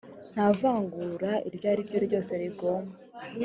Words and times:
nta 0.33 0.45
vangura 0.59 1.31
iryo 1.47 1.65
ari 1.73 1.81
ryo 1.87 1.99
ryose 2.05 2.31
rigomba 2.41 2.95